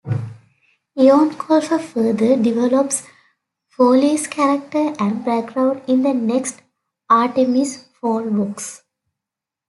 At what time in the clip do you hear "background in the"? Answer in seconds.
5.23-6.11